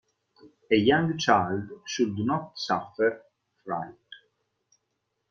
A 0.71 0.75
young 0.77 1.15
child 1.19 1.69
should 1.85 2.17
not 2.17 2.57
suffer 2.57 3.21
fright. 3.63 3.93